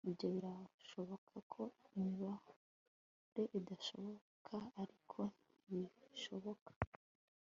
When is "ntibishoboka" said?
5.65-6.71